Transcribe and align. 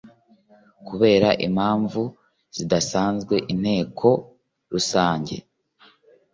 Kubera 0.87 1.29
Impamvu 1.47 2.01
Zidasanzwe 2.55 3.35
Inteko 3.53 4.09
Rusange 4.71 5.35